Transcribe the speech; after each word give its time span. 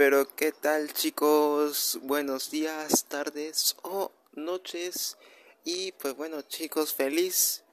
Pero 0.00 0.24
qué 0.34 0.50
tal 0.50 0.90
chicos, 0.94 1.98
buenos 2.00 2.50
días, 2.50 3.04
tardes 3.04 3.76
o 3.82 4.10
noches. 4.32 5.18
Y 5.62 5.92
pues 5.92 6.16
bueno 6.16 6.40
chicos, 6.40 6.94
feliz 6.94 7.64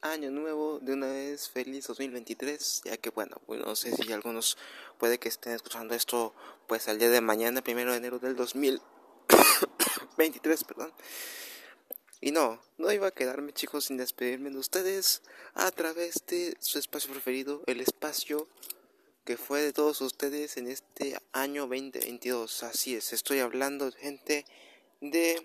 año 0.00 0.32
nuevo, 0.32 0.80
de 0.80 0.94
una 0.94 1.06
vez 1.06 1.48
feliz 1.48 1.86
2023, 1.86 2.82
ya 2.86 2.96
que 2.96 3.10
bueno, 3.10 3.40
pues 3.46 3.60
no 3.60 3.76
sé 3.76 3.92
si 3.92 4.12
algunos 4.12 4.58
puede 4.98 5.20
que 5.20 5.28
estén 5.28 5.52
escuchando 5.52 5.94
esto 5.94 6.34
pues 6.66 6.88
al 6.88 6.98
día 6.98 7.08
de 7.08 7.20
mañana, 7.20 7.62
primero 7.62 7.92
de 7.92 7.98
enero 7.98 8.18
del 8.18 8.34
2023, 8.34 10.64
perdón. 10.64 10.92
Y 12.20 12.32
no, 12.32 12.60
no 12.78 12.90
iba 12.90 13.06
a 13.06 13.12
quedarme 13.12 13.52
chicos 13.52 13.84
sin 13.84 13.96
despedirme 13.96 14.50
de 14.50 14.58
ustedes 14.58 15.22
a 15.54 15.70
través 15.70 16.24
de 16.26 16.56
su 16.58 16.80
espacio 16.80 17.12
preferido, 17.12 17.62
el 17.66 17.80
espacio 17.80 18.48
que 19.26 19.36
fue 19.36 19.60
de 19.60 19.72
todos 19.72 20.00
ustedes 20.02 20.56
en 20.56 20.68
este 20.68 21.18
año 21.32 21.62
2022. 21.62 22.62
Así 22.62 22.94
es, 22.94 23.12
estoy 23.12 23.40
hablando 23.40 23.90
gente 23.90 24.46
de 25.00 25.44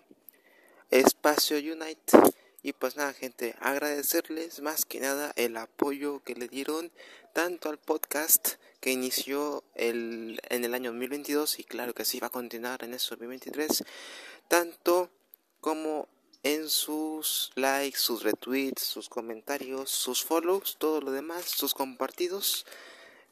Espacio 0.91 1.57
Unite. 1.57 2.15
Y 2.61 2.73
pues 2.73 2.95
nada, 2.95 3.11
gente, 3.11 3.55
agradecerles 3.59 4.61
más 4.61 4.85
que 4.85 4.99
nada 4.99 5.33
el 5.35 5.57
apoyo 5.57 6.23
que 6.23 6.35
le 6.35 6.47
dieron 6.47 6.91
tanto 7.33 7.69
al 7.69 7.79
podcast 7.79 8.49
que 8.81 8.91
inició 8.91 9.63
el, 9.73 10.39
en 10.49 10.63
el 10.63 10.75
año 10.75 10.91
2022 10.91 11.57
y 11.57 11.63
claro 11.63 11.95
que 11.95 12.05
sí 12.05 12.19
va 12.19 12.27
a 12.27 12.29
continuar 12.29 12.83
en 12.83 12.93
ese 12.93 13.09
2023, 13.09 13.83
tanto 14.47 15.09
como 15.59 16.07
en 16.43 16.69
sus 16.69 17.51
likes, 17.55 17.97
sus 17.97 18.21
retweets, 18.21 18.83
sus 18.83 19.09
comentarios, 19.09 19.89
sus 19.89 20.23
follows, 20.23 20.75
todo 20.77 21.01
lo 21.01 21.11
demás, 21.11 21.45
sus 21.45 21.73
compartidos 21.73 22.67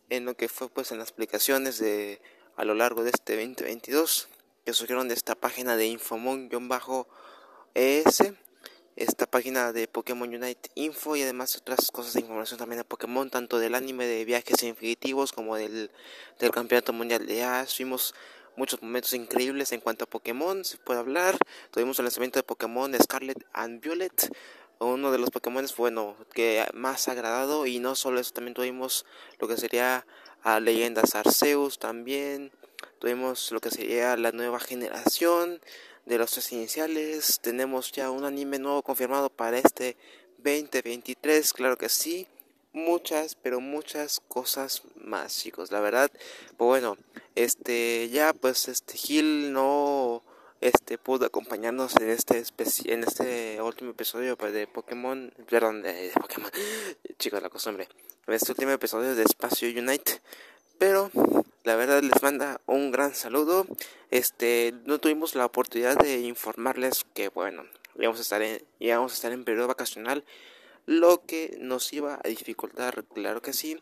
en 0.10 0.26
lo 0.26 0.36
que 0.36 0.48
fue 0.48 0.70
pues 0.70 0.92
en 0.92 1.00
las 1.00 1.12
aplicaciones 1.12 1.80
de 1.80 2.22
a 2.56 2.66
lo 2.66 2.74
largo 2.76 3.04
de 3.04 3.12
este 3.12 3.36
2022 3.36 4.30
que 4.66 4.74
surgieron 4.74 5.08
de 5.08 5.14
esta 5.14 5.36
página 5.36 5.78
de 5.78 5.88
Infomon-ES 5.88 6.50
esta 9.00 9.26
página 9.26 9.72
de 9.72 9.88
Pokémon 9.88 10.28
Unite 10.28 10.70
Info 10.76 11.16
y 11.16 11.22
además 11.22 11.56
otras 11.56 11.90
cosas 11.90 12.14
de 12.14 12.20
información 12.20 12.60
también 12.60 12.80
de 12.80 12.84
Pokémon, 12.84 13.30
tanto 13.30 13.58
del 13.58 13.74
anime 13.74 14.06
de 14.06 14.26
viajes 14.26 14.62
infinitivos 14.64 15.32
como 15.32 15.56
del, 15.56 15.90
del 16.38 16.52
campeonato 16.52 16.92
mundial 16.92 17.26
de 17.26 17.44
Ash. 17.44 17.78
Vimos 17.78 18.14
muchos 18.58 18.82
momentos 18.82 19.14
increíbles 19.14 19.72
en 19.72 19.80
cuanto 19.80 20.04
a 20.04 20.10
Pokémon, 20.10 20.66
se 20.66 20.78
puede 20.78 21.00
hablar. 21.00 21.38
Tuvimos 21.72 21.98
el 22.00 22.06
lanzamiento 22.06 22.40
de 22.40 22.44
Pokémon 22.44 22.94
Scarlet 23.02 23.42
and 23.54 23.82
Violet, 23.82 24.30
uno 24.80 25.12
de 25.12 25.18
los 25.18 25.30
Pokémon 25.30 25.66
bueno 25.78 26.16
que 26.34 26.66
más 26.74 27.08
agradado 27.08 27.66
y 27.66 27.80
no 27.80 27.96
solo 27.96 28.20
eso 28.20 28.32
también 28.32 28.54
tuvimos 28.54 29.06
lo 29.40 29.48
que 29.48 29.58
sería 29.58 30.06
a 30.42 30.60
leyendas 30.60 31.16
Arceus 31.16 31.80
también 31.80 32.52
tuvimos 33.00 33.52
lo 33.52 33.60
que 33.60 33.72
sería 33.72 34.16
la 34.18 34.32
nueva 34.32 34.60
generación 34.60 35.62
de 36.06 36.18
los 36.18 36.32
tres 36.32 36.52
iniciales 36.54 37.40
tenemos 37.42 37.92
ya 37.92 38.10
un 38.10 38.24
anime 38.24 38.60
nuevo 38.60 38.82
confirmado 38.82 39.30
para 39.30 39.58
este 39.58 39.98
2023 40.38 41.54
claro 41.54 41.78
que 41.78 41.90
sí 41.90 42.28
muchas 42.74 43.36
pero 43.36 43.60
muchas 43.60 44.22
cosas 44.28 44.84
más 44.96 45.38
chicos 45.38 45.72
la 45.72 45.80
verdad. 45.80 46.12
Pues 46.58 46.68
bueno 46.68 46.98
este 47.36 48.10
ya 48.10 48.34
pues 48.34 48.68
este 48.68 48.98
Gil 48.98 49.52
no 49.54 50.24
este 50.62 50.98
pudo 50.98 51.26
acompañarnos 51.26 51.96
en 51.98 52.10
este 52.10 52.44
en 52.86 53.04
este 53.04 53.62
último 53.62 53.92
episodio 53.92 54.38
pues, 54.38 54.54
de 54.54 54.68
Pokémon, 54.68 55.32
perdón, 55.50 55.82
de, 55.82 56.12
Pokémon, 56.20 56.52
chicos, 57.18 57.42
la 57.42 57.50
costumbre, 57.50 57.88
en 58.28 58.34
este 58.34 58.52
último 58.52 58.72
episodio 58.72 59.16
de 59.16 59.24
Espacio 59.24 59.70
Unite, 59.70 60.22
pero 60.78 61.12
la 61.64 61.76
verdad 61.76 62.02
les 62.02 62.22
manda 62.22 62.62
un 62.66 62.92
gran 62.92 63.16
saludo. 63.16 63.66
Este, 64.12 64.74
no 64.86 65.00
tuvimos 65.00 65.36
la 65.36 65.46
oportunidad 65.46 65.98
de 65.98 66.20
informarles 66.20 67.06
que 67.14 67.30
bueno, 67.30 67.64
íbamos 67.98 68.20
a 68.20 68.24
estar 68.24 68.42
en, 68.42 68.62
íbamos 68.80 69.12
a 69.12 69.16
estar 69.16 69.32
en 69.32 69.44
periodo 69.44 69.68
vacacional, 69.68 70.24
lo 70.86 71.22
que 71.26 71.58
nos 71.60 71.94
iba 71.94 72.20
a 72.24 72.28
dificultar, 72.28 73.06
claro 73.14 73.42
que 73.42 73.54
sí, 73.54 73.82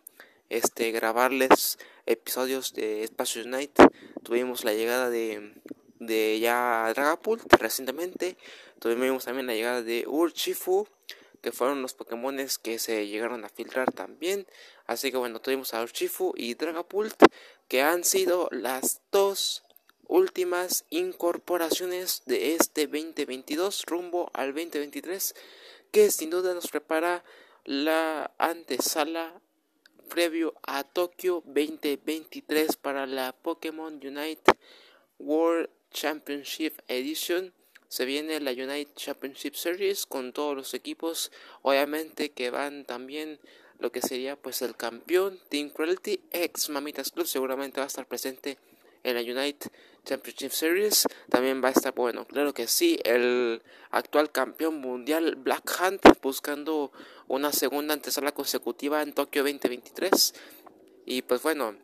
este 0.49 0.91
grabarles 0.91 1.77
episodios 2.05 2.73
de 2.73 3.03
Espacio 3.03 3.43
Unite. 3.43 3.83
Tuvimos 4.23 4.63
la 4.63 4.73
llegada 4.73 5.09
de 5.09 5.53
de 5.99 6.39
ya 6.39 6.91
Dragapult 6.93 7.51
recientemente. 7.53 8.37
Tuvimos 8.79 9.25
también 9.25 9.47
la 9.47 9.53
llegada 9.53 9.81
de 9.81 10.05
Urshifu, 10.07 10.87
que 11.41 11.51
fueron 11.51 11.81
los 11.81 11.93
Pokémon 11.93 12.37
que 12.61 12.79
se 12.79 13.07
llegaron 13.07 13.45
a 13.45 13.49
filtrar 13.49 13.91
también. 13.91 14.47
Así 14.85 15.11
que 15.11 15.17
bueno, 15.17 15.39
tuvimos 15.39 15.73
a 15.73 15.81
Urshifu 15.81 16.33
y 16.35 16.53
Dragapult, 16.55 17.21
que 17.67 17.81
han 17.81 18.03
sido 18.03 18.49
las 18.51 19.01
dos 19.11 19.63
últimas 20.07 20.85
incorporaciones 20.89 22.23
de 22.25 22.55
este 22.55 22.87
2022 22.87 23.83
rumbo 23.85 24.29
al 24.33 24.53
2023, 24.53 25.35
que 25.91 26.11
sin 26.11 26.29
duda 26.29 26.53
nos 26.53 26.67
prepara 26.67 27.23
la 27.65 28.31
antesala 28.37 29.41
previo 30.07 30.53
a 30.63 30.83
Tokio 30.83 31.43
2023 31.45 32.77
para 32.77 33.05
la 33.05 33.33
Pokémon 33.33 33.93
Unite 33.95 34.51
World 35.19 35.69
Championship 35.91 36.73
Edition. 36.87 37.53
Se 37.87 38.05
viene 38.05 38.39
la 38.39 38.51
United 38.51 38.93
Championship 38.95 39.55
Series 39.55 40.05
con 40.05 40.33
todos 40.33 40.55
los 40.55 40.73
equipos, 40.73 41.31
obviamente 41.61 42.31
que 42.31 42.49
van 42.49 42.85
también 42.85 43.39
lo 43.79 43.91
que 43.91 44.01
sería 44.01 44.35
pues 44.35 44.61
el 44.61 44.75
campeón 44.75 45.39
Team 45.49 45.69
Cruelty 45.69 46.19
ex 46.31 46.69
Mamitas 46.69 47.11
Club 47.11 47.27
seguramente 47.27 47.79
va 47.79 47.85
a 47.85 47.87
estar 47.87 48.07
presente 48.07 48.57
en 49.03 49.15
la 49.15 49.21
United 49.21 49.71
Championship 50.03 50.51
Series 50.51 51.07
también 51.29 51.63
va 51.63 51.69
a 51.69 51.71
estar 51.71 51.93
bueno 51.93 52.25
claro 52.25 52.53
que 52.53 52.67
sí 52.67 52.99
el 53.03 53.61
actual 53.91 54.31
campeón 54.31 54.81
mundial 54.81 55.35
Black 55.35 55.79
Hunt 55.79 56.01
buscando 56.21 56.91
una 57.27 57.51
segunda 57.51 57.93
antesala 57.93 58.31
consecutiva 58.31 59.01
en 59.01 59.13
Tokio 59.13 59.43
2023 59.43 60.33
y 61.05 61.21
pues 61.21 61.43
bueno 61.43 61.75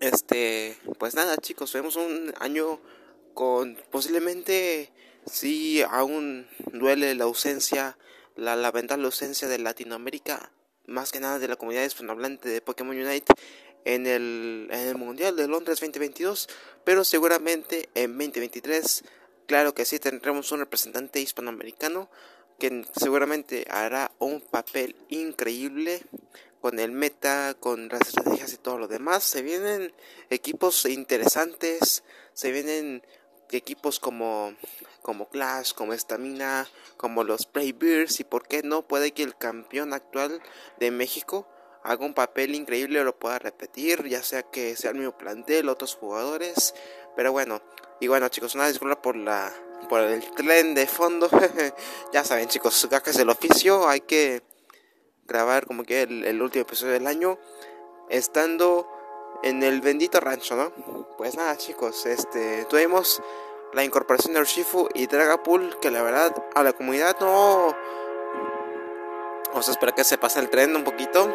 este 0.00 0.76
pues 0.98 1.14
nada 1.14 1.36
chicos 1.38 1.72
vemos 1.72 1.96
un 1.96 2.34
año 2.38 2.80
con 3.34 3.76
posiblemente 3.90 4.92
sí 5.26 5.82
aún 5.82 6.46
duele 6.72 7.14
la 7.14 7.24
ausencia, 7.24 7.96
la 8.36 8.56
lamentable 8.56 9.06
ausencia 9.06 9.48
de 9.48 9.58
Latinoamérica, 9.58 10.50
más 10.86 11.12
que 11.12 11.20
nada 11.20 11.38
de 11.38 11.48
la 11.48 11.56
comunidad 11.56 11.84
hispanohablante 11.84 12.48
de 12.48 12.60
Pokémon 12.60 12.96
Unite 12.96 13.32
en 13.84 14.06
el, 14.06 14.68
en 14.70 14.80
el 14.80 14.96
Mundial 14.96 15.36
de 15.36 15.48
Londres 15.48 15.80
2022, 15.80 16.48
pero 16.84 17.04
seguramente 17.04 17.88
en 17.94 18.16
2023, 18.16 19.04
claro 19.46 19.74
que 19.74 19.84
sí 19.84 19.98
tendremos 19.98 20.52
un 20.52 20.60
representante 20.60 21.20
hispanoamericano 21.20 22.10
que 22.58 22.84
seguramente 22.94 23.66
hará 23.70 24.12
un 24.18 24.40
papel 24.40 24.94
increíble 25.08 26.02
con 26.60 26.78
el 26.78 26.92
meta, 26.92 27.56
con 27.58 27.88
las 27.88 28.02
estrategias 28.02 28.52
y 28.52 28.58
todo 28.58 28.78
lo 28.78 28.86
demás. 28.86 29.24
Se 29.24 29.42
vienen 29.42 29.92
equipos 30.28 30.84
interesantes, 30.84 32.04
se 32.34 32.52
vienen 32.52 33.02
equipos 33.56 34.00
como, 34.00 34.54
como 35.02 35.28
Clash, 35.28 35.72
como 35.72 35.92
Stamina, 35.92 36.68
como 36.96 37.24
los 37.24 37.48
Bears 37.52 38.20
y 38.20 38.24
por 38.24 38.46
qué 38.46 38.62
no 38.62 38.82
puede 38.82 39.12
que 39.12 39.22
el 39.22 39.36
campeón 39.36 39.92
actual 39.92 40.42
de 40.78 40.90
México 40.90 41.46
haga 41.82 42.04
un 42.04 42.14
papel 42.14 42.54
increíble 42.54 43.00
o 43.00 43.04
lo 43.04 43.18
pueda 43.18 43.38
repetir, 43.38 44.06
ya 44.06 44.22
sea 44.22 44.42
que 44.42 44.76
sea 44.76 44.90
el 44.90 44.98
mismo 44.98 45.16
plantel, 45.16 45.68
otros 45.68 45.94
jugadores, 45.94 46.74
pero 47.16 47.32
bueno, 47.32 47.62
y 48.00 48.08
bueno 48.08 48.28
chicos, 48.28 48.54
una 48.54 48.68
disculpa 48.68 49.00
por 49.00 49.16
la 49.16 49.52
por 49.88 50.00
el 50.00 50.30
tren 50.32 50.74
de 50.74 50.86
fondo, 50.86 51.28
ya 52.12 52.22
saben 52.22 52.48
chicos, 52.48 52.86
gajes 52.90 53.16
del 53.16 53.30
oficio, 53.30 53.88
hay 53.88 54.02
que 54.02 54.42
grabar 55.26 55.66
como 55.66 55.84
que 55.84 56.02
el 56.02 56.42
último 56.42 56.62
episodio 56.62 56.92
del 56.92 57.06
año, 57.06 57.38
estando 58.10 58.86
en 59.42 59.62
el 59.62 59.80
bendito 59.80 60.20
rancho, 60.20 60.56
¿no? 60.56 60.72
Pues 61.16 61.36
nada, 61.36 61.56
chicos, 61.56 62.06
este, 62.06 62.64
tuvimos 62.66 63.22
la 63.72 63.84
incorporación 63.84 64.34
de 64.34 64.40
Urshifu 64.40 64.88
y 64.94 65.06
Dragapult, 65.06 65.78
que 65.80 65.90
la 65.90 66.02
verdad 66.02 66.34
a 66.54 66.62
la 66.62 66.72
comunidad 66.72 67.16
no. 67.20 67.74
Vamos 69.48 69.68
a 69.68 69.72
esperar 69.72 69.94
que 69.94 70.04
se 70.04 70.18
pase 70.18 70.40
el 70.40 70.50
tren 70.50 70.74
un 70.76 70.84
poquito. 70.84 71.24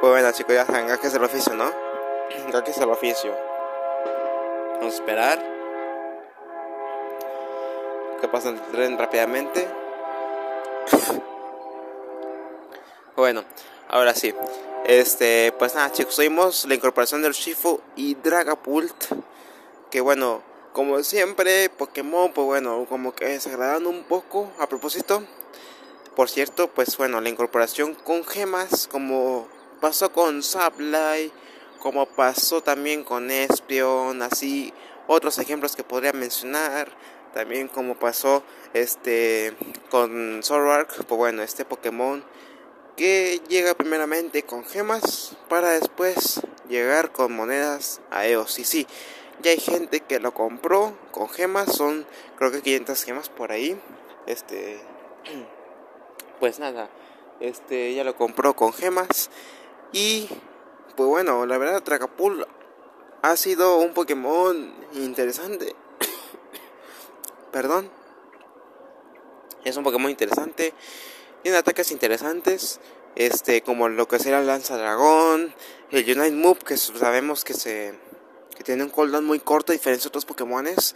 pues 0.00 0.12
bueno, 0.12 0.30
chicos, 0.32 0.54
ya 0.54 0.66
saben, 0.66 0.90
es 0.90 1.14
el 1.14 1.24
oficio, 1.24 1.54
¿no? 1.54 1.70
es 2.66 2.78
el 2.78 2.90
oficio. 2.90 3.34
Vamos 4.78 4.94
a 4.94 4.96
esperar 4.96 5.60
que 8.20 8.28
pase 8.28 8.50
el 8.50 8.60
tren 8.72 8.98
rápidamente. 8.98 9.68
bueno, 13.16 13.44
ahora 13.88 14.14
sí. 14.14 14.34
Este, 14.84 15.52
pues 15.58 15.74
nada, 15.74 15.92
chicos, 15.92 16.18
oímos 16.18 16.64
la 16.64 16.74
incorporación 16.74 17.22
del 17.22 17.32
Shifu 17.32 17.80
y 17.96 18.14
Dragapult. 18.14 18.94
Que 19.90 20.00
bueno, 20.00 20.42
como 20.72 21.02
siempre, 21.02 21.68
Pokémon, 21.68 22.32
pues 22.32 22.46
bueno, 22.46 22.86
como 22.88 23.14
que 23.14 23.26
desagradando 23.26 23.90
un 23.90 24.04
poco. 24.04 24.50
A 24.58 24.68
propósito, 24.68 25.22
por 26.16 26.28
cierto, 26.28 26.68
pues 26.68 26.96
bueno, 26.96 27.20
la 27.20 27.28
incorporación 27.28 27.94
con 27.94 28.24
gemas, 28.24 28.88
como 28.88 29.48
pasó 29.80 30.12
con 30.12 30.42
Sableye, 30.42 31.30
como 31.80 32.06
pasó 32.06 32.62
también 32.62 33.04
con 33.04 33.30
Espion, 33.30 34.22
así 34.22 34.72
otros 35.06 35.38
ejemplos 35.38 35.76
que 35.76 35.84
podría 35.84 36.12
mencionar, 36.12 36.90
también 37.34 37.68
como 37.68 37.98
pasó 37.98 38.42
este 38.74 39.54
con 39.90 40.40
Zoroark, 40.42 41.04
pues 41.04 41.18
bueno, 41.18 41.42
este 41.42 41.64
Pokémon 41.64 42.24
que 42.96 43.40
llega 43.48 43.74
primeramente 43.74 44.42
con 44.42 44.64
gemas 44.64 45.36
para 45.48 45.70
después 45.70 46.40
llegar 46.68 47.12
con 47.12 47.34
monedas 47.34 48.00
a 48.10 48.26
EOS. 48.26 48.58
Y 48.58 48.64
sí, 48.64 48.86
ya 49.42 49.50
hay 49.50 49.60
gente 49.60 50.00
que 50.00 50.20
lo 50.20 50.34
compró 50.34 50.96
con 51.10 51.28
gemas, 51.28 51.72
son 51.74 52.06
creo 52.36 52.50
que 52.50 52.62
500 52.62 53.04
gemas 53.04 53.28
por 53.28 53.52
ahí. 53.52 53.80
Este 54.26 54.80
pues 56.40 56.58
nada, 56.58 56.90
este 57.40 57.94
ya 57.94 58.04
lo 58.04 58.16
compró 58.16 58.54
con 58.54 58.72
gemas 58.72 59.30
y 59.92 60.28
pues 60.96 61.08
bueno, 61.08 61.46
la 61.46 61.58
verdad 61.58 61.82
Dragapult 61.82 62.46
ha 63.22 63.36
sido 63.36 63.78
un 63.78 63.94
Pokémon 63.94 64.74
interesante. 64.92 65.74
Perdón. 67.52 67.90
Es 69.64 69.76
un 69.76 69.84
Pokémon 69.84 70.10
interesante. 70.10 70.72
Tiene 71.42 71.58
ataques 71.58 71.90
interesantes. 71.90 72.80
Este, 73.16 73.62
como 73.62 73.88
lo 73.88 74.06
que 74.06 74.18
será 74.18 74.40
el 74.40 74.46
Lanza 74.46 74.76
Dragón. 74.76 75.54
El 75.90 76.04
Unite 76.04 76.36
Move, 76.36 76.60
que 76.60 76.76
sabemos 76.76 77.44
que 77.44 77.54
se. 77.54 77.94
que 78.56 78.64
tiene 78.64 78.84
un 78.84 78.90
cooldown 78.90 79.24
muy 79.24 79.40
corto, 79.40 79.72
a 79.72 79.76
de 79.76 79.94
otros 80.06 80.24
Pokémones. 80.24 80.94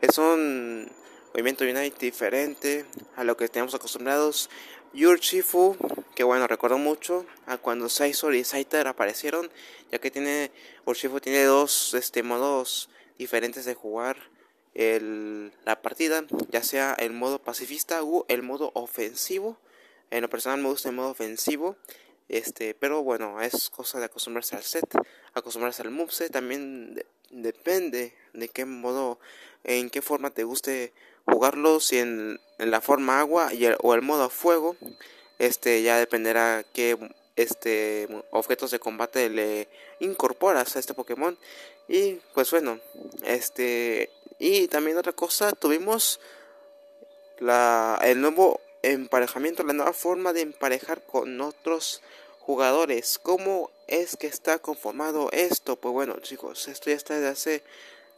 Es 0.00 0.18
un 0.18 0.90
movimiento 1.32 1.64
Unite 1.64 1.96
diferente 1.98 2.84
a 3.16 3.24
lo 3.24 3.36
que 3.36 3.48
tenemos 3.48 3.74
acostumbrados. 3.74 4.50
Urshifu, 4.94 5.76
que 6.14 6.22
bueno, 6.22 6.46
recuerdo 6.46 6.76
mucho 6.76 7.24
a 7.46 7.56
cuando 7.56 7.88
Saisor 7.88 8.34
y 8.34 8.44
Saitar 8.44 8.86
aparecieron, 8.88 9.50
ya 9.90 9.98
que 9.98 10.10
tiene 10.10 10.50
Urshifu 10.84 11.20
tiene 11.20 11.44
dos 11.44 11.94
este, 11.94 12.22
modos 12.22 12.90
diferentes 13.18 13.64
de 13.64 13.74
jugar 13.74 14.18
el, 14.74 15.52
la 15.64 15.80
partida, 15.80 16.24
ya 16.50 16.62
sea 16.62 16.94
el 16.94 17.12
modo 17.12 17.38
pacifista 17.38 18.02
o 18.02 18.26
el 18.28 18.42
modo 18.42 18.70
ofensivo. 18.74 19.56
En 20.12 20.20
lo 20.20 20.28
personal 20.28 20.60
me 20.60 20.68
gusta 20.68 20.90
el 20.90 20.94
modo 20.94 21.08
ofensivo, 21.08 21.74
este, 22.28 22.74
pero 22.74 23.02
bueno, 23.02 23.40
es 23.40 23.70
cosa 23.70 23.98
de 23.98 24.04
acostumbrarse 24.04 24.54
al 24.54 24.62
set, 24.62 24.84
acostumbrarse 25.32 25.80
al 25.80 25.90
moveset, 25.90 26.30
también 26.30 27.02
depende 27.30 28.14
de 28.34 28.48
qué 28.50 28.66
modo, 28.66 29.18
en 29.64 29.88
qué 29.88 30.02
forma 30.02 30.28
te 30.28 30.44
guste 30.44 30.92
jugarlo, 31.24 31.80
si 31.80 31.96
en, 31.96 32.38
la 32.58 32.82
forma 32.82 33.20
agua 33.20 33.54
y 33.54 33.66
o 33.80 33.94
el 33.94 34.02
modo 34.02 34.28
fuego, 34.28 34.76
este 35.38 35.82
ya 35.82 35.96
dependerá 35.96 36.62
qué 36.74 36.98
este 37.36 38.06
objetos 38.32 38.70
de 38.70 38.78
combate 38.78 39.30
le 39.30 39.68
incorporas 39.98 40.76
a 40.76 40.78
este 40.78 40.92
Pokémon. 40.92 41.38
Y 41.88 42.20
pues 42.34 42.50
bueno, 42.50 42.80
este 43.24 44.10
y 44.38 44.68
también 44.68 44.98
otra 44.98 45.14
cosa, 45.14 45.52
tuvimos 45.52 46.20
la 47.38 47.98
el 48.02 48.20
nuevo 48.20 48.60
emparejamiento, 48.82 49.62
la 49.62 49.72
nueva 49.72 49.92
forma 49.92 50.32
de 50.32 50.42
emparejar 50.42 51.04
con 51.04 51.40
otros 51.40 52.02
jugadores. 52.40 53.18
¿Cómo 53.18 53.70
es 53.86 54.16
que 54.16 54.26
está 54.26 54.58
conformado 54.58 55.30
esto? 55.32 55.76
Pues 55.76 55.92
bueno, 55.92 56.18
chicos, 56.20 56.68
esto 56.68 56.90
ya 56.90 56.96
está 56.96 57.14
desde 57.14 57.28
hace 57.28 57.62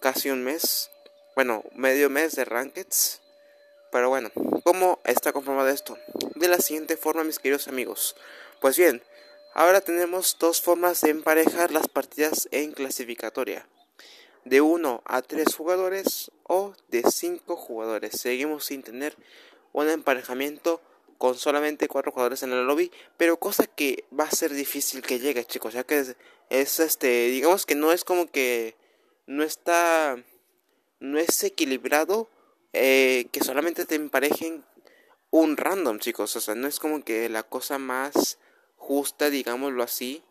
casi 0.01 0.31
un 0.31 0.45
mes 0.45 0.91
bueno, 1.35 1.65
medio 1.75 2.11
mes 2.11 2.37
de 2.37 2.45
Rankeds. 2.45 3.21
Pero 3.91 4.09
bueno, 4.09 4.31
¿cómo 4.63 5.01
está 5.05 5.33
conformado 5.33 5.69
esto? 5.69 5.99
De 6.37 6.49
la 6.49 6.59
siguiente 6.59 6.97
forma, 6.97 7.25
mis 7.25 7.39
queridos 7.39 7.69
amigos. 7.69 8.17
Pues 8.61 8.77
bien, 8.77 9.03
ahora 9.53 9.81
tenemos 9.81 10.37
dos 10.39 10.61
formas 10.61 11.01
de 11.01 11.11
emparejar 11.11 11.73
las 11.73 11.89
partidas 11.89 12.49
en 12.51 12.73
clasificatoria. 12.73 13.67
De 14.45 14.61
1 14.61 15.03
a 15.05 15.23
3 15.23 15.55
jugadores 15.55 16.31
o 16.45 16.75
de 16.89 17.03
5 17.03 17.57
jugadores. 17.57 18.21
Seguimos 18.21 18.67
sin 18.67 18.83
tener 18.83 19.17
un 19.75 19.91
emparejamiento 19.91 20.81
con 21.19 21.37
solamente 21.37 21.89
4 21.89 22.11
jugadores 22.11 22.43
en 22.43 22.53
el 22.53 22.67
lobby, 22.67 22.91
pero 23.19 23.39
cosa 23.39 23.67
que 23.67 24.05
va 24.19 24.25
a 24.25 24.31
ser 24.31 24.55
difícil 24.55 25.03
que 25.03 25.19
llegue, 25.19 25.45
chicos, 25.45 25.75
ya 25.75 25.85
que 25.85 25.99
es, 25.99 26.17
es 26.49 26.81
este, 26.81 27.27
digamos 27.27 27.67
que 27.67 27.75
no 27.75 27.93
es 27.93 28.05
como 28.05 28.31
que 28.31 28.77
no 29.27 29.43
está 29.43 30.17
no 31.01 31.19
es 31.19 31.45
equilibrado 31.45 32.31
eh, 32.73 33.27
que 33.31 33.45
solamente 33.45 33.85
te 33.85 33.95
emparejen 33.95 34.65
un 35.31 35.57
random, 35.57 35.99
chicos. 35.99 36.35
O 36.37 36.41
sea, 36.41 36.55
no 36.55 36.67
es 36.67 36.79
como 36.79 37.05
que 37.05 37.29
la 37.29 37.43
cosa 37.43 37.79
más 37.79 38.39
justa, 38.77 39.31
digámoslo 39.31 39.83
así, 39.83 40.23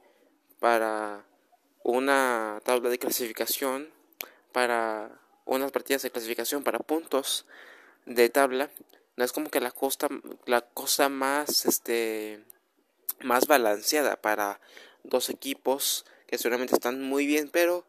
para 0.59 1.25
una 1.83 2.59
tabla 2.63 2.89
de 2.89 2.99
clasificación, 2.99 3.89
para 4.51 5.21
unas 5.45 5.71
partidas 5.71 6.01
de 6.01 6.11
clasificación, 6.11 6.63
para 6.63 6.79
puntos 6.79 7.45
de 8.05 8.29
tabla. 8.29 8.71
No 9.15 9.23
es 9.23 9.31
como 9.31 9.49
que 9.49 9.59
la 9.59 9.71
cosa, 9.71 10.07
la 10.45 10.61
cosa 10.61 11.09
más, 11.09 11.65
este, 11.65 12.43
más 13.21 13.47
balanceada 13.47 14.15
para 14.21 14.59
dos 15.03 15.29
equipos 15.29 16.05
que 16.27 16.37
seguramente 16.37 16.73
están 16.73 17.01
muy 17.01 17.27
bien, 17.27 17.49
pero 17.49 17.85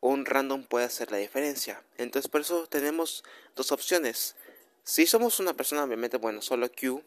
un 0.00 0.26
random 0.26 0.64
puede 0.64 0.86
hacer 0.86 1.10
la 1.10 1.18
diferencia. 1.18 1.82
Entonces 1.98 2.30
por 2.30 2.40
eso 2.40 2.66
tenemos 2.66 3.24
dos 3.54 3.72
opciones. 3.72 4.36
Si 4.82 5.06
somos 5.06 5.40
una 5.40 5.54
persona 5.54 5.84
obviamente, 5.84 6.16
bueno, 6.16 6.42
solo 6.42 6.68
Q, 6.70 7.02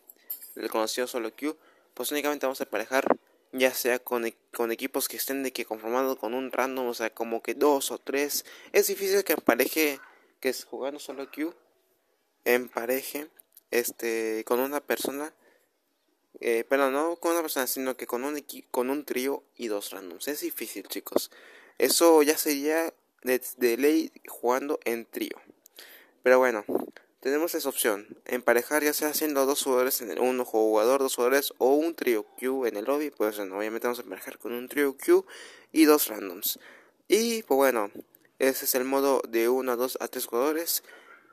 el 0.56 0.70
conocido 0.70 1.08
solo 1.08 1.32
Q, 1.36 1.58
pues 1.94 2.12
únicamente 2.12 2.46
vamos 2.46 2.62
a 2.62 2.64
emparejar 2.64 3.18
ya 3.52 3.74
sea 3.74 4.00
con, 4.00 4.26
e, 4.26 4.36
con 4.54 4.72
equipos 4.72 5.08
que 5.08 5.18
estén 5.18 5.44
de 5.44 5.52
que 5.52 5.66
conformados 5.66 6.18
con 6.18 6.34
un 6.34 6.52
random, 6.52 6.88
o 6.88 6.94
sea, 6.94 7.10
como 7.10 7.42
que 7.42 7.56
dos 7.56 7.92
o 7.92 7.98
tres. 7.98 8.46
Es 8.74 8.88
difícil 8.88 9.24
que 9.24 9.34
empareje, 9.34 10.00
que 10.40 10.54
jugando 10.54 11.00
solo 11.00 11.30
Q, 11.32 11.54
empareje 12.46 13.28
este, 13.72 14.44
con 14.46 14.60
una 14.60 14.82
persona. 14.82 15.34
Eh, 16.42 16.64
pero 16.70 16.90
no 16.90 17.18
con 17.18 17.34
una 17.34 17.42
persona, 17.42 17.68
sino 17.68 17.98
que 17.98 18.08
con 18.08 18.24
un, 18.24 18.46
con 18.72 18.90
un 18.90 19.04
trío 19.04 19.44
y 19.56 19.68
dos 19.68 19.92
randoms. 19.92 20.28
Es 20.28 20.42
difícil, 20.42 20.88
chicos. 20.88 21.32
Eso 21.78 22.22
ya 22.24 22.38
sería 22.38 22.94
de, 23.24 23.78
ley 23.78 24.12
jugando 24.28 24.80
en 24.86 25.06
trío. 25.06 25.38
Pero 26.24 26.40
bueno, 26.40 26.64
tenemos 27.20 27.56
esa 27.56 27.70
opción. 27.70 28.08
Emparejar 28.26 28.84
ya 28.84 28.94
sea 28.94 29.10
haciendo 29.10 29.46
dos 29.46 29.64
jugadores 29.64 30.02
en 30.02 30.12
el 30.12 30.20
uno 30.20 30.46
jugador, 30.46 31.02
dos 31.02 31.16
jugadores 31.16 31.54
o 31.58 31.74
un 31.74 31.96
trío 31.96 32.24
Q 32.40 32.66
en 32.66 32.78
el 32.78 32.86
lobby. 32.86 33.10
Pues 33.12 33.38
bueno, 33.38 33.58
obviamente 33.58 33.88
vamos 33.88 34.00
a 34.00 34.04
emparejar 34.04 34.38
con 34.38 34.54
un 34.54 34.68
trío 34.70 34.96
Q 34.98 35.26
y 35.72 35.86
dos 35.86 36.08
randoms. 36.08 36.60
Y 37.08 37.44
pues 37.44 37.58
bueno, 37.58 37.92
ese 38.40 38.66
es 38.66 38.76
el 38.76 38.86
modo 38.86 39.22
de 39.28 39.50
1 39.50 39.72
a 39.72 39.76
2 39.76 39.98
a 40.00 40.08
3 40.08 40.26
jugadores. 40.26 40.84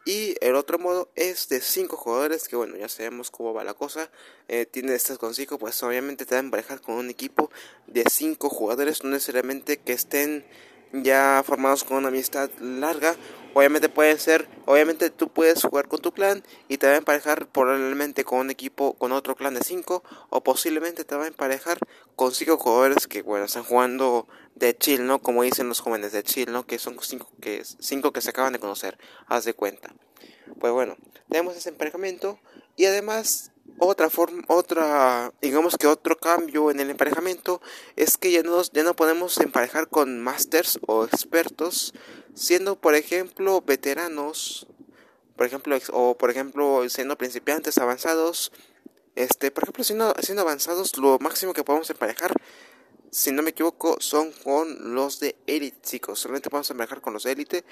Y 0.07 0.37
el 0.41 0.55
otro 0.55 0.79
modo 0.79 1.11
es 1.17 1.49
de 1.49 1.61
5 1.61 1.97
jugadores, 1.97 2.47
que 2.47 2.55
bueno, 2.55 2.77
ya 2.77 2.89
sabemos 2.89 3.33
cómo 3.33 3.53
va 3.53 3.65
la 3.65 3.75
cosa. 3.75 4.09
Eh, 4.47 4.65
tiene 4.65 4.95
estas 4.95 5.19
con 5.19 5.35
5, 5.35 5.59
pues 5.59 5.83
obviamente 5.83 6.25
te 6.25 6.37
van 6.37 6.45
a 6.45 6.47
emparejar 6.47 6.81
con 6.81 6.95
un 6.95 7.11
equipo 7.11 7.51
de 7.89 8.05
5 8.09 8.49
jugadores, 8.49 9.03
no 9.03 9.11
necesariamente 9.11 9.79
que 9.79 9.93
estén 9.93 10.45
ya 10.93 11.43
formados 11.45 11.83
con 11.83 11.97
una 11.97 12.09
amistad 12.09 12.49
larga. 12.61 13.17
Obviamente 13.59 13.89
puede 13.89 14.19
ser, 14.19 14.47
obviamente 14.67 15.09
tú 15.09 15.31
puedes 15.31 15.63
jugar 15.63 15.89
con 15.89 16.01
tu 16.01 16.13
clan 16.13 16.45
y 16.69 16.77
te 16.77 16.89
va 16.89 16.93
a 16.93 16.97
emparejar 16.99 17.47
probablemente 17.47 18.23
con 18.23 18.41
un 18.41 18.51
equipo, 18.51 18.93
con 18.99 19.13
otro 19.13 19.35
clan 19.35 19.55
de 19.55 19.63
5 19.63 20.05
o 20.29 20.45
posiblemente 20.45 21.07
te 21.07 21.17
va 21.17 21.25
a 21.25 21.29
emparejar 21.29 21.79
con 22.17 22.35
5 22.35 22.59
jugadores 22.59 23.07
que 23.07 23.23
bueno, 23.23 23.47
están 23.47 23.65
jugando 23.65 24.29
de 24.57 24.77
chill, 24.77 25.07
¿no? 25.07 25.23
Como 25.23 25.43
dicen 25.43 25.69
los 25.69 25.81
jóvenes 25.81 26.13
de 26.13 26.23
chill, 26.23 26.53
¿no? 26.53 26.67
Que 26.67 26.79
son 26.79 26.99
5 27.01 27.31
que, 27.41 27.63
cinco 27.79 28.13
que 28.13 28.21
se 28.21 28.29
acaban 28.29 28.53
de 28.53 28.59
conocer, 28.59 28.99
haz 29.27 29.47
de 29.47 29.55
cuenta. 29.55 29.95
Pues 30.61 30.75
bueno, 30.75 30.99
tenemos 31.31 31.57
ese 31.57 31.71
emparejamiento 31.71 32.39
y 32.77 32.85
además 32.85 33.53
otra 33.79 34.11
forma, 34.11 34.43
otra, 34.49 35.33
digamos 35.43 35.77
que 35.77 35.87
otro 35.87 36.17
cambio 36.17 36.71
en 36.71 36.81
el 36.81 36.91
emparejamiento 36.91 37.61
es 37.97 38.17
que 38.17 38.31
ya 38.31 38.43
no, 38.43 38.63
ya 38.63 38.83
no 38.83 38.97
podemos 38.97 39.39
emparejar 39.39 39.89
con 39.89 40.21
masters 40.21 40.79
o 40.87 41.05
expertos, 41.05 41.95
siendo 42.35 42.77
por 42.77 42.95
ejemplo 42.95 43.63
veteranos, 43.63 44.67
por 45.37 45.47
ejemplo, 45.47 45.77
o 45.93 46.17
por 46.17 46.31
ejemplo 46.31 46.89
siendo 46.89 47.19
principiantes 47.19 47.79
avanzados, 47.79 48.53
este, 49.15 49.51
por 49.51 49.65
ejemplo 49.65 49.85
siendo, 49.85 50.15
siendo 50.21 50.43
avanzados, 50.43 50.97
lo 50.97 51.19
máximo 51.19 51.53
que 51.53 51.65
podemos 51.65 51.91
emparejar, 51.91 52.33
si 53.11 53.33
no 53.33 53.43
me 53.43 53.51
equivoco, 53.51 53.97
son 54.01 54.33
con 54.33 54.95
los 54.95 55.21
de 55.21 55.37
élite, 55.47 55.79
chicos, 55.83 56.19
solamente 56.19 56.51
podemos 56.51 56.71
emparejar 56.71 57.01
con 57.01 57.13
los 57.13 57.25
de 57.25 57.33
élite, 57.33 57.65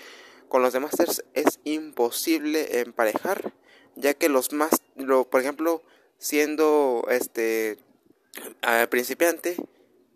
con 0.48 0.62
los 0.62 0.72
de 0.72 0.80
masters 0.80 1.24
es 1.34 1.60
imposible 1.64 2.80
emparejar 2.80 3.52
ya 3.96 4.14
que 4.14 4.28
los 4.28 4.52
más, 4.52 4.70
lo, 4.96 5.24
por 5.24 5.40
ejemplo, 5.40 5.82
siendo 6.24 7.04
este 7.10 7.76
principiante, 8.88 9.56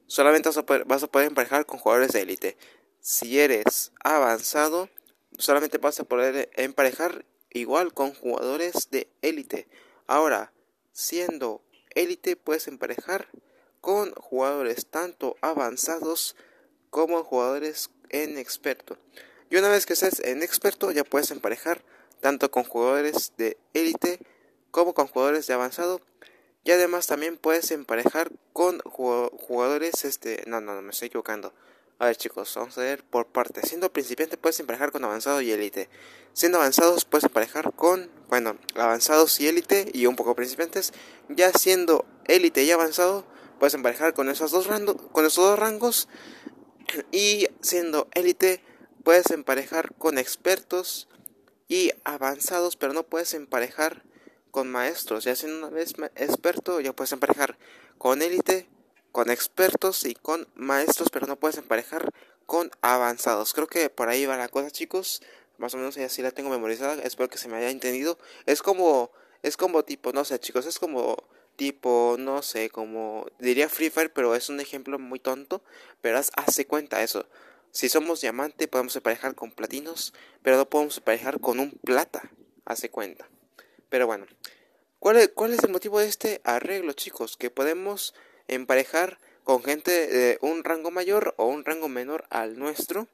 solamente 0.06 0.48
vas 0.48 0.56
a, 0.56 0.64
poder, 0.64 1.26
emparejar 1.26 1.66
con 1.66 1.78
jugadores 1.78 2.12
de 2.12 2.22
élite. 2.22 2.56
Si 3.02 3.38
eres 3.38 3.92
avanzado, 4.02 4.88
solamente 5.36 5.76
vas 5.76 6.00
a 6.00 6.04
poder 6.04 6.48
emparejar 6.54 7.26
igual 7.50 7.92
con 7.92 8.14
jugadores 8.14 8.88
de 8.90 9.10
élite. 9.20 9.68
Ahora, 10.06 10.54
siendo 10.92 11.62
élite, 11.94 12.36
puedes 12.36 12.68
emparejar 12.68 13.28
con 13.82 14.14
jugadores 14.14 14.86
tanto 14.86 15.36
avanzados 15.42 16.36
como 16.88 17.22
jugadores 17.22 17.90
en 18.08 18.38
experto. 18.38 18.96
Y 19.50 19.56
una 19.56 19.68
vez 19.68 19.84
que 19.84 19.92
estés 19.92 20.20
en 20.20 20.42
experto 20.42 20.90
ya 20.90 21.04
puedes 21.04 21.30
emparejar 21.32 21.84
tanto 22.22 22.50
con 22.50 22.64
jugadores 22.64 23.34
de 23.36 23.58
élite 23.74 24.20
como 24.70 24.94
con 24.94 25.06
jugadores 25.06 25.46
de 25.46 25.54
avanzado. 25.54 26.00
Y 26.64 26.70
además 26.70 27.06
también 27.06 27.36
puedes 27.36 27.70
emparejar 27.70 28.30
con 28.52 28.80
jugadores, 28.80 30.04
este, 30.04 30.44
no, 30.46 30.60
no, 30.60 30.74
no, 30.74 30.82
me 30.82 30.90
estoy 30.90 31.06
equivocando. 31.06 31.52
A 32.00 32.06
ver 32.06 32.16
chicos, 32.16 32.52
vamos 32.54 32.78
a 32.78 32.82
ver 32.82 33.02
por 33.02 33.26
parte. 33.26 33.66
Siendo 33.66 33.92
principiante 33.92 34.36
puedes 34.36 34.60
emparejar 34.60 34.92
con 34.92 35.04
avanzado 35.04 35.40
y 35.40 35.50
élite. 35.50 35.88
Siendo 36.32 36.58
avanzados 36.58 37.04
puedes 37.04 37.24
emparejar 37.24 37.72
con, 37.74 38.10
bueno, 38.28 38.56
avanzados 38.76 39.40
y 39.40 39.48
élite 39.48 39.90
y 39.92 40.06
un 40.06 40.14
poco 40.14 40.36
principiantes. 40.36 40.92
Ya 41.28 41.52
siendo 41.52 42.04
élite 42.26 42.62
y 42.62 42.70
avanzado 42.70 43.24
puedes 43.58 43.74
emparejar 43.74 44.14
con 44.14 44.28
esos 44.28 44.52
dos, 44.52 44.68
con 45.10 45.26
esos 45.26 45.44
dos 45.44 45.58
rangos. 45.58 46.08
Y 47.10 47.48
siendo 47.62 48.06
élite 48.12 48.62
puedes 49.02 49.30
emparejar 49.30 49.94
con 49.94 50.18
expertos 50.18 51.08
y 51.66 51.92
avanzados, 52.04 52.76
pero 52.76 52.92
no 52.92 53.02
puedes 53.02 53.34
emparejar 53.34 54.04
con 54.50 54.70
maestros. 54.70 55.24
Ya 55.24 55.34
siendo 55.36 55.66
una 55.66 55.74
vez 55.74 55.94
experto, 56.16 56.80
ya 56.80 56.92
puedes 56.92 57.12
emparejar 57.12 57.58
con 57.98 58.22
élite, 58.22 58.68
con 59.12 59.30
expertos 59.30 60.04
y 60.04 60.14
con 60.14 60.48
maestros, 60.54 61.08
pero 61.10 61.26
no 61.26 61.36
puedes 61.36 61.58
emparejar 61.58 62.12
con 62.46 62.70
avanzados. 62.80 63.52
Creo 63.52 63.66
que 63.66 63.90
por 63.90 64.08
ahí 64.08 64.26
va 64.26 64.36
la 64.36 64.48
cosa, 64.48 64.70
chicos. 64.70 65.22
Más 65.58 65.74
o 65.74 65.76
menos 65.76 65.96
ya 65.96 66.08
sí 66.08 66.22
la 66.22 66.30
tengo 66.30 66.50
memorizada. 66.50 67.02
Espero 67.02 67.28
que 67.28 67.38
se 67.38 67.48
me 67.48 67.56
haya 67.56 67.70
entendido. 67.70 68.18
Es 68.46 68.62
como, 68.62 69.10
es 69.42 69.56
como 69.56 69.84
tipo, 69.84 70.12
no 70.12 70.24
sé, 70.24 70.38
chicos, 70.38 70.66
es 70.66 70.78
como 70.78 71.16
tipo, 71.56 72.16
no 72.18 72.42
sé, 72.42 72.70
como 72.70 73.26
diría 73.40 73.68
Free 73.68 73.90
Fire, 73.90 74.12
pero 74.12 74.34
es 74.34 74.48
un 74.48 74.60
ejemplo 74.60 74.98
muy 74.98 75.18
tonto. 75.18 75.62
Pero 76.00 76.20
hace 76.36 76.66
cuenta 76.66 77.02
eso. 77.02 77.26
Si 77.70 77.88
somos 77.88 78.20
diamante 78.20 78.66
podemos 78.66 78.96
emparejar 78.96 79.34
con 79.34 79.52
platinos, 79.52 80.14
pero 80.42 80.56
no 80.56 80.68
podemos 80.70 80.96
emparejar 80.98 81.40
con 81.40 81.60
un 81.60 81.72
plata, 81.72 82.30
hace 82.64 82.90
cuenta. 82.90 83.28
Pero 83.88 84.06
bueno, 84.06 84.26
¿cuál 84.98 85.16
es, 85.16 85.28
¿cuál 85.28 85.52
es 85.52 85.62
el 85.64 85.70
motivo 85.70 86.00
de 86.00 86.06
este 86.06 86.40
arreglo, 86.44 86.92
chicos? 86.92 87.36
Que 87.36 87.50
podemos 87.50 88.14
emparejar 88.48 89.18
con 89.44 89.62
gente 89.62 90.06
de 90.08 90.38
un 90.40 90.64
rango 90.64 90.90
mayor 90.90 91.34
o 91.38 91.46
un 91.46 91.64
rango 91.64 91.88
menor 91.88 92.26
al 92.30 92.58
nuestro. 92.58 93.08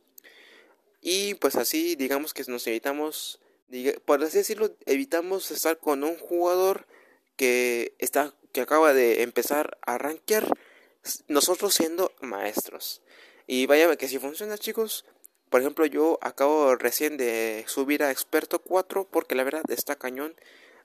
Y 1.01 1.35
pues 1.35 1.57
así, 1.57 1.97
digamos 1.97 2.35
que 2.35 2.45
nos 2.49 2.67
evitamos, 2.67 3.41
por 4.05 4.23
así 4.23 4.39
decirlo, 4.39 4.75
evitamos 4.87 5.51
estar 5.51 5.79
con 5.79 6.03
un 6.03 6.17
jugador 6.17 6.87
que 7.37 7.95
está 7.99 8.33
que 8.55 8.61
acaba 8.61 8.95
de 8.95 9.23
empezar 9.23 9.79
a 9.85 9.99
rankear, 9.99 10.47
nosotros 11.27 11.75
siendo 11.75 12.13
maestros. 12.21 13.03
Y 13.49 13.67
vaya 13.67 13.95
que 13.97 14.09
si 14.09 14.19
funciona, 14.19 14.57
chicos. 14.57 15.05
Por 15.51 15.61
ejemplo, 15.61 15.85
yo 15.87 16.19
acabo 16.23 16.77
recién 16.77 17.17
de 17.17 17.65
subir 17.67 18.03
a 18.05 18.13
experto 18.13 18.61
4 18.61 19.09
porque 19.11 19.35
la 19.35 19.45
verdad 19.45 19.65
está 19.69 19.97
cañón 19.97 20.35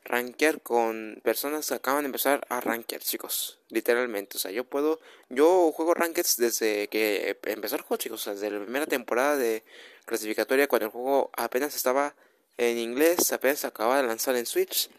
rankear 0.04 0.62
con 0.62 1.20
personas 1.24 1.68
que 1.68 1.76
acaban 1.76 2.04
de 2.04 2.08
empezar 2.08 2.46
a 2.50 2.62
rankear, 2.62 3.02
chicos. 3.02 3.60
Literalmente, 3.70 4.38
o 4.38 4.40
sea, 4.40 4.52
yo 4.52 4.64
puedo 4.64 5.00
yo 5.30 5.72
juego 5.72 5.94
rankeds 5.94 6.38
desde 6.38 6.88
que 6.88 7.38
empezó 7.44 7.76
el 7.76 7.82
juego, 7.82 7.98
chicos, 7.98 8.26
desde 8.26 8.50
la 8.52 8.60
primera 8.60 8.86
temporada 8.88 9.38
de 9.38 9.64
clasificatoria 10.06 10.68
cuando 10.68 10.88
el 10.88 10.92
juego 10.92 11.30
apenas 11.34 11.76
estaba 11.76 12.16
en 12.58 12.78
inglés, 12.78 13.32
apenas 13.32 13.66
acababa 13.66 14.02
de 14.02 14.08
lanzar 14.08 14.36
en 14.36 14.46
Switch. 14.46 14.90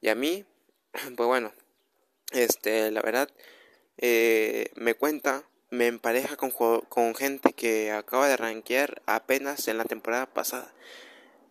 Y 0.00 0.08
a 0.08 0.14
mí, 0.14 0.44
pues 1.16 1.26
bueno, 1.26 1.52
este, 2.32 2.90
la 2.90 3.02
verdad 3.02 3.28
eh, 3.98 4.70
me 4.74 4.94
cuenta 4.94 5.44
me 5.70 5.86
empareja 5.86 6.36
con, 6.36 6.50
con 6.50 7.14
gente 7.14 7.52
que 7.52 7.90
acaba 7.92 8.28
de 8.28 8.36
rankear 8.36 9.02
apenas 9.06 9.68
en 9.68 9.78
la 9.78 9.84
temporada 9.84 10.26
pasada. 10.26 10.72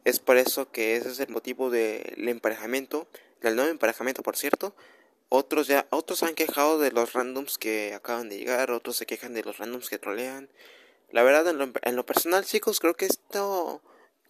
Es 0.05 0.19
por 0.19 0.37
eso 0.37 0.71
que 0.71 0.95
ese 0.95 1.09
es 1.09 1.19
el 1.19 1.29
motivo 1.29 1.69
del 1.71 2.29
emparejamiento, 2.29 3.07
del 3.41 3.55
nuevo 3.55 3.71
emparejamiento, 3.71 4.23
por 4.23 4.37
cierto. 4.37 4.75
Otros 5.29 5.67
ya, 5.67 5.87
otros 5.89 6.21
han 6.21 6.35
quejado 6.35 6.79
de 6.79 6.91
los 6.91 7.13
randoms 7.13 7.57
que 7.57 7.93
acaban 7.95 8.29
de 8.29 8.37
llegar, 8.37 8.69
otros 8.69 8.95
se 8.95 9.07
quejan 9.07 9.33
de 9.33 9.43
los 9.43 9.57
randoms 9.57 9.89
que 9.89 9.97
trolean. 9.97 10.47
La 11.11 11.23
verdad, 11.23 11.47
en 11.49 11.57
lo, 11.57 11.71
en 11.81 11.95
lo 11.95 12.05
personal, 12.05 12.45
chicos, 12.45 12.79
creo 12.79 12.95
que 12.95 13.05
esto 13.07 13.81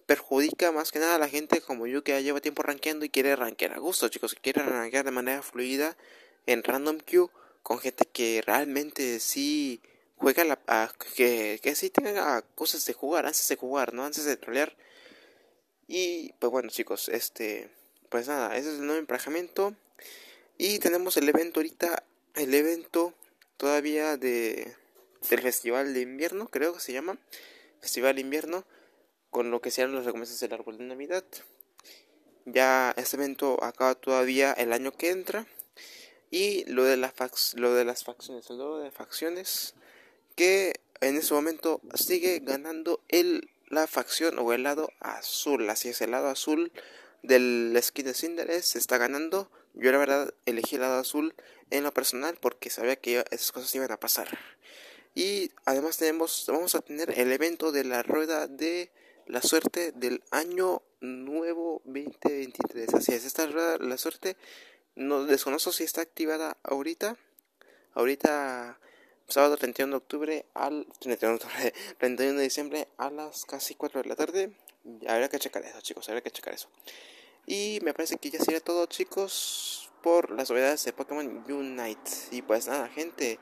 perjudica 0.05 0.72
más 0.72 0.91
que 0.91 1.00
nada 1.00 1.15
a 1.15 1.20
la 1.20 1.27
gente 1.27 1.62
como 1.62 1.88
yo 1.88 2.03
que 2.03 2.13
ya 2.13 2.22
lleva 2.22 2.39
tiempo 2.39 2.63
rankeando 2.63 3.05
y 3.05 3.10
quiere 3.10 3.36
rankear 3.36 3.74
a 3.74 3.79
gusto, 3.79 4.08
chicos, 4.08 4.34
que 4.34 4.41
quiere 4.41 4.63
rankear 4.63 5.03
de 5.03 5.12
manera 5.12 5.41
fluida 5.41 5.98
en 6.46 6.63
random 6.63 7.00
queue 7.00 7.29
con 7.63 7.79
gente 7.79 8.05
que 8.05 8.41
realmente 8.46 9.20
sí 9.20 9.82
juega 10.15 10.46
la, 10.46 10.58
que, 11.15 11.60
que 11.62 11.75
sí 11.75 11.89
tenga 11.89 12.44
cosas 12.53 12.86
de 12.86 12.94
jugar 12.94 13.25
antes 13.25 13.48
de 13.48 13.55
jugar, 13.58 13.94
¿no? 13.94 14.05
Antes 14.05 14.24
de 14.24 14.38
trolear. 14.38 14.75
Y 15.88 16.34
pues 16.39 16.51
bueno 16.51 16.70
chicos, 16.70 17.10
este, 17.10 17.70
pues 18.10 18.27
nada, 18.27 18.56
ese 18.58 18.74
es 18.74 18.80
el 18.80 18.86
nuevo 18.86 19.00
emparejamiento. 19.00 19.75
Y 20.58 20.80
tenemos 20.80 21.18
el 21.18 21.27
evento 21.30 21.60
ahorita, 21.60 22.04
el 22.36 22.54
evento 22.54 23.13
todavía 23.58 24.18
de 24.18 24.75
del 25.30 25.42
festival 25.42 25.94
de 25.94 26.01
invierno, 26.01 26.48
creo 26.48 26.74
que 26.74 26.80
se 26.80 26.94
llama. 26.94 27.18
Festival 27.82 28.15
de 28.15 28.22
invierno, 28.22 28.65
con 29.30 29.51
lo 29.51 29.62
que 29.62 29.72
sean 29.72 29.92
los 29.92 30.06
recompensas 30.06 30.39
del 30.39 30.54
árbol 30.54 30.77
de 30.77 30.86
Navidad. 30.86 31.24
Ya 32.46 32.94
este 32.98 33.18
evento 33.18 33.63
acaba 33.63 33.96
todavía 33.96 34.54
el 34.54 34.74
año 34.74 34.92
que 34.92 35.10
entra. 35.10 35.48
Y 36.32 36.65
lo 36.65 36.84
de, 36.84 36.98
la 36.98 37.13
lo 37.56 37.74
de 37.74 37.86
las 37.86 38.04
facciones, 38.04 38.50
lo 38.50 38.80
de 38.80 38.92
facciones, 38.92 39.74
que 40.36 40.74
en 41.01 41.18
ese 41.18 41.34
momento 41.34 41.82
sigue 41.94 42.39
ganando 42.39 43.00
el, 43.10 43.50
la 43.67 43.88
facción 43.88 44.39
o 44.39 44.53
el 44.53 44.63
lado 44.63 44.91
azul. 45.00 45.69
Así 45.69 45.89
es, 45.89 46.01
el 46.01 46.12
lado 46.12 46.27
azul 46.27 46.72
del 47.24 47.77
skin 47.81 48.05
de 48.05 48.13
Cinderes 48.13 48.65
se 48.65 48.79
está 48.79 48.98
ganando. 48.98 49.51
Yo 49.74 49.91
la 49.91 49.98
verdad 49.98 50.34
elegí 50.45 50.75
el 50.75 50.81
lado 50.81 51.00
azul 51.00 51.36
en 51.69 51.84
lo 51.84 51.93
personal 51.93 52.38
porque 52.39 52.69
sabía 52.69 52.95
que 52.95 53.25
esas 53.31 53.51
cosas 53.51 53.74
iban 53.75 53.91
a 53.91 54.00
pasar. 54.00 54.27
Y 55.13 55.51
además 55.65 55.98
tenemos, 55.98 56.45
vamos 56.48 56.75
a 56.75 56.81
tener 56.81 57.17
el 57.17 57.31
evento 57.31 57.72
de 57.72 57.84
la 57.84 58.03
rueda 58.03 58.48
de 58.48 58.91
la 59.27 59.41
suerte 59.41 59.91
del 59.93 60.24
año 60.31 60.84
nuevo 61.00 61.81
2023. 61.86 62.93
Así 62.93 63.13
es, 63.13 63.25
esta 63.25 63.45
rueda 63.48 63.77
de 63.77 63.88
la 63.88 63.98
suerte 63.98 64.38
no 64.95 65.25
desconozco 65.25 65.72
si 65.72 65.84
está 65.84 66.01
activada 66.01 66.57
ahorita. 66.63 67.17
Ahorita, 67.93 68.79
sábado 69.27 69.58
31 69.58 69.91
de 69.91 69.98
octubre 69.98 70.46
al 70.53 70.88
31 71.00 71.39
de, 72.36 72.41
diciembre 72.41 72.88
a 72.98 73.10
las 73.10 73.46
casi 73.46 73.75
4 73.75 74.03
de 74.03 74.10
la 74.10 74.15
tarde. 74.15 74.51
Habrá 75.08 75.29
que 75.29 75.39
checar 75.39 75.63
eso, 75.63 75.82
chicos. 75.82 76.08
Habrá 76.10 76.22
que 76.22 76.32
checar 76.32 76.53
eso. 76.53 76.70
Y 77.46 77.79
me 77.84 77.94
parece 77.94 78.17
que 78.17 78.29
ya 78.29 78.39
sería 78.39 78.60
todo, 78.60 78.86
chicos, 78.86 79.91
por 80.01 80.32
las 80.32 80.50
novedades 80.50 80.84
de 80.86 80.94
Pokémon 80.94 81.44
Unite. 81.50 82.12
Y 82.32 82.41
pues 82.41 82.67
nada, 82.67 82.88
gente. 82.88 83.39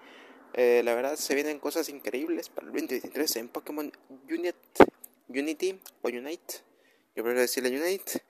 Eh, 0.54 0.82
la 0.86 0.94
verdad 0.94 1.16
se 1.16 1.34
vienen 1.34 1.60
cosas 1.60 1.90
increíbles 1.90 2.50
para 2.50 2.68
el 2.68 2.74
2023 2.74 3.36
en 3.38 3.50
Pokémon 3.50 3.92
Unite, 4.30 4.56
Unity 5.28 5.80
o 6.04 6.10
Unite. 6.10 6.56
Yo 7.16 7.24
prefiero 7.24 7.42
decirle 7.42 7.70
Unite. 7.82 8.22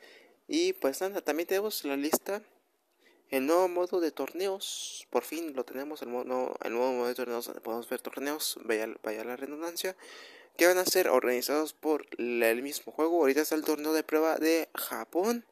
Y 0.47 0.73
pues 0.73 1.01
nada, 1.01 1.21
también 1.21 1.47
tenemos 1.47 1.83
la 1.83 1.97
lista 1.97 2.41
el 3.33 3.47
nuevo 3.47 3.67
modo 3.67 3.99
de 3.99 4.11
torneos, 4.11 5.07
por 5.09 5.23
fin 5.23 5.55
lo 5.55 5.63
tenemos, 5.63 6.03
el, 6.03 6.09
modo, 6.09 6.55
el 6.63 6.71
nuevo 6.71 6.93
modo 6.93 7.07
de 7.07 7.15
torneos 7.15 7.49
podemos 7.63 7.89
ver 7.89 7.99
torneos, 7.99 8.59
vaya, 8.63 8.87
vaya 9.01 9.23
la 9.23 9.35
redundancia, 9.35 9.95
que 10.55 10.67
van 10.67 10.77
a 10.77 10.85
ser 10.85 11.09
organizados 11.09 11.73
por 11.73 12.05
el 12.19 12.61
mismo 12.61 12.93
juego. 12.93 13.21
Ahorita 13.21 13.41
está 13.41 13.55
el 13.55 13.63
torneo 13.63 13.91
de 13.91 14.03
prueba 14.03 14.37
de 14.37 14.69
Japón. 14.75 15.47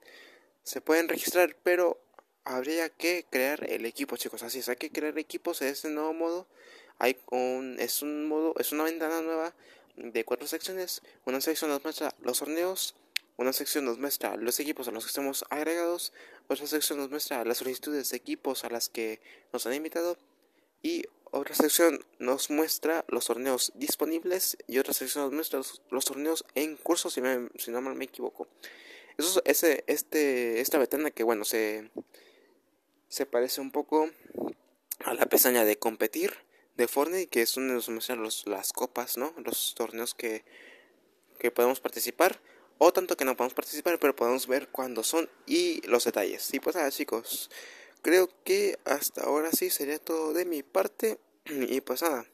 Se 0.62 0.80
pueden 0.80 1.10
registrar, 1.10 1.58
pero 1.64 2.00
habría 2.44 2.90
que 2.90 3.26
crear 3.28 3.68
el 3.68 3.88
equipo, 3.88 4.16
chicos. 4.16 4.44
Así 4.44 4.60
es, 4.60 4.70
hay 4.70 4.76
que 4.76 4.92
crear 4.92 5.18
equipos 5.18 5.64
en 5.64 5.70
este 5.70 5.90
nuevo 5.90 6.14
modo. 6.14 6.48
Hay 7.00 7.18
un, 7.32 7.78
es 7.80 8.04
un 8.04 8.28
modo, 8.28 8.54
es 8.60 8.72
una 8.72 8.84
ventana 8.84 9.22
nueva 9.22 9.56
de 9.96 10.24
cuatro 10.24 10.46
secciones. 10.46 11.02
Una 11.26 11.42
sección 11.42 11.72
nos 11.72 11.84
muestra 11.84 12.14
los 12.22 12.38
torneos, 12.38 12.94
una 13.42 13.54
sección 13.54 13.86
nos 13.86 13.98
muestra 13.98 14.36
los 14.38 14.60
equipos 14.60 14.88
a 14.88 14.92
los 14.92 15.04
que 15.04 15.10
estamos 15.10 15.46
agregados, 15.50 16.14
otra 16.48 16.68
sección 16.68 17.00
nos 17.00 17.10
muestra 17.10 17.44
las 17.44 17.58
solicitudes 17.58 18.10
de 18.10 18.18
equipos 18.18 18.64
a 18.64 18.70
las 18.70 18.90
que 18.90 19.20
nos 19.52 19.66
han 19.66 19.74
invitado 19.74 20.18
y 20.84 21.06
otra 21.32 21.56
sección 21.56 22.06
nos 22.20 22.50
muestra 22.50 23.06
los 23.08 23.26
torneos 23.26 23.72
disponibles 23.76 24.58
y 24.68 24.78
otra 24.78 24.94
sección 24.94 25.26
nos 25.26 25.34
muestra 25.34 25.62
los, 25.90 26.06
torneos 26.06 26.46
en 26.56 26.76
curso 26.78 27.10
si, 27.10 27.22
si 27.58 27.72
no 27.72 27.82
mal 27.82 27.96
me 27.96 28.06
equivoco. 28.06 28.48
Eso 29.18 29.42
ese, 29.46 29.84
este, 29.88 30.62
esta 30.62 30.78
ventana 30.78 31.10
que 31.12 31.24
bueno 31.24 31.46
se, 31.46 31.90
se 33.08 33.26
parece 33.26 33.62
un 33.62 33.72
poco 33.72 34.10
a 35.04 35.14
la 35.14 35.26
pestaña 35.26 35.66
de 35.66 35.80
competir 35.80 36.34
de 36.76 36.88
Fortnite 36.88 37.28
que 37.28 37.42
es 37.42 37.56
donde 37.56 37.74
nos 37.74 37.90
muestran 37.90 38.22
los, 38.22 38.46
las 38.46 38.72
copas, 38.74 39.18
¿no? 39.18 39.34
Los 39.44 39.74
torneos 39.76 40.14
que, 40.14 40.44
que 41.40 41.50
podemos 41.50 41.80
participar 41.80 42.40
o 42.84 42.92
tanto 42.92 43.16
que 43.16 43.26
no 43.26 43.38
podemos 43.38 43.54
participar, 43.54 44.00
pero 44.00 44.16
podemos 44.16 44.48
ver 44.48 44.68
cuándo 44.70 45.04
son 45.04 45.30
y 45.46 45.86
los 45.86 46.04
detalles. 46.04 46.52
Y 46.52 46.60
pues 46.60 46.76
nada, 46.76 46.90
chicos, 46.90 47.52
creo 48.02 48.28
que 48.44 48.80
hasta 48.86 49.22
ahora 49.22 49.52
sí 49.52 49.70
sería 49.70 50.00
todo 50.00 50.34
de 50.34 50.46
mi 50.46 50.64
parte. 50.64 51.20
Y 51.46 51.82
pues 51.82 52.02
nada, 52.02 52.26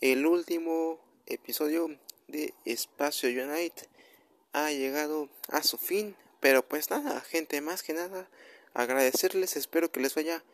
el 0.00 0.24
último 0.24 1.00
episodio 1.26 1.98
de 2.28 2.54
Espacio 2.64 3.28
Unite 3.28 3.88
ha 4.52 4.70
llegado 4.70 5.28
a 5.48 5.64
su 5.64 5.78
fin. 5.78 6.14
Pero 6.38 6.62
pues 6.62 6.90
nada, 6.90 7.20
gente, 7.22 7.60
más 7.60 7.82
que 7.82 7.92
nada, 7.92 8.28
agradecerles. 8.72 9.56
Espero 9.56 9.90
que 9.90 9.98
les 9.98 10.14
vaya 10.14 10.44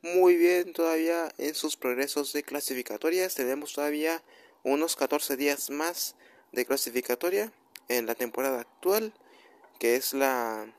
muy 0.00 0.36
bien 0.36 0.74
todavía 0.74 1.34
en 1.38 1.56
sus 1.56 1.74
progresos 1.74 2.32
de 2.32 2.44
clasificatorias. 2.44 3.34
Tenemos 3.34 3.72
todavía 3.72 4.22
unos 4.62 4.94
14 4.94 5.36
días 5.36 5.70
más 5.70 6.14
de 6.52 6.66
clasificatoria 6.66 7.52
en 7.90 8.06
la 8.06 8.14
temporada 8.14 8.60
actual, 8.60 9.12
que 9.80 9.96
es 9.96 10.14
la, 10.14 10.72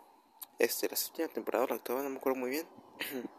este, 0.60 0.88
la 0.88 0.96
séptima 0.96 1.28
temporada, 1.28 1.68
la 1.70 1.76
actual, 1.76 2.04
no 2.04 2.10
me 2.10 2.18
acuerdo 2.18 2.40
muy 2.40 2.50
bien. 2.50 2.68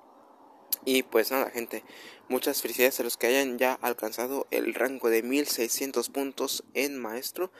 Y 0.85 1.05
pues 1.05 1.31
nada, 1.31 1.49
gente, 1.51 1.85
muchas 2.29 2.61
felicidades 2.61 2.99
a 2.99 3.05
los 3.05 3.17
que 3.17 3.29
hayan 3.29 3.57
ya 3.57 3.75
alcanzado 3.83 4.49
el 4.51 4.75
rango 4.75 5.11
de 5.11 5.23
1600 5.23 6.09
puntos 6.09 6.65
en 6.75 6.99
maestro. 6.99 7.53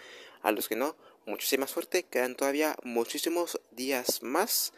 A 0.43 0.51
los 0.51 0.69
que 0.69 0.75
no, 0.75 0.97
muchísima 1.25 1.69
suerte, 1.69 2.03
quedan 2.03 2.35
todavía 2.35 2.75
muchísimos 2.83 3.61
días 3.71 4.25
más. 4.25 4.73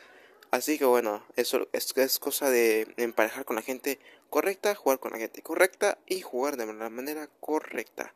Así 0.51 0.79
que 0.79 0.85
bueno, 0.85 1.25
eso 1.37 1.69
es, 1.73 1.97
es 1.97 2.19
cosa 2.19 2.51
de 2.51 2.93
emparejar 2.99 3.47
con 3.47 3.57
la 3.57 3.63
gente 3.63 3.99
correcta, 4.29 4.75
jugar 4.75 4.99
con 4.99 5.13
la 5.13 5.19
gente 5.19 5.41
correcta 5.41 5.97
y 6.07 6.21
jugar 6.21 6.59
de 6.59 6.67
la 6.67 6.91
manera 6.91 7.31
correcta. 7.41 8.13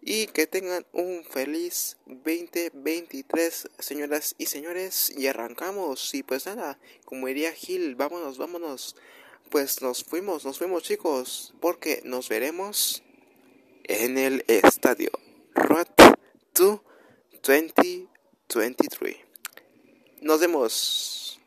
Y 0.00 0.28
que 0.28 0.46
tengan 0.46 0.86
un 0.92 1.24
feliz 1.24 1.96
2023, 2.06 3.68
señoras 3.78 4.34
y 4.38 4.46
señores. 4.46 5.12
Y 5.16 5.26
arrancamos. 5.26 6.14
Y 6.14 6.22
pues 6.22 6.46
nada, 6.46 6.78
como 7.04 7.26
diría 7.26 7.52
Gil, 7.52 7.94
vámonos, 7.96 8.38
vámonos 8.38 8.96
pues 9.48 9.80
nos 9.82 10.04
fuimos, 10.04 10.44
nos 10.44 10.58
fuimos 10.58 10.82
chicos, 10.82 11.54
porque 11.60 12.02
nos 12.04 12.28
veremos 12.28 13.02
en 13.84 14.18
el 14.18 14.44
estadio 14.46 15.10
Road 15.54 15.86
to 16.52 16.84
2023. 17.42 19.16
Nos 20.20 20.40
vemos. 20.40 21.37